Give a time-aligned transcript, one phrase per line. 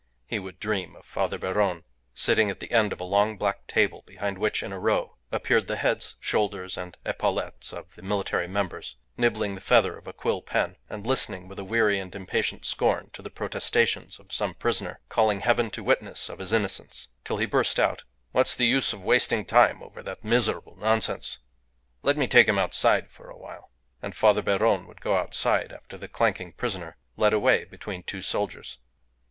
[0.25, 1.83] He would dream of Father Beron
[2.15, 5.67] sitting at the end of a long black table, behind which, in a row, appeared
[5.67, 10.41] the heads, shoulders, and epaulettes of the military members, nibbling the feather of a quill
[10.41, 15.41] pen, and listening with weary and impatient scorn to the protestations of some prisoner calling
[15.41, 19.45] heaven to witness of his innocence, till he burst out, "What's the use of wasting
[19.45, 21.37] time over that miserable nonsense!
[22.01, 23.69] Let me take him outside for a while."
[24.01, 28.79] And Father Beron would go outside after the clanking prisoner, led away between two soldiers.